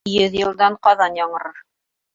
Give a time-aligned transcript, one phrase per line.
[0.11, 1.63] Йөҙ йылдан ҡаҙан яңырыр.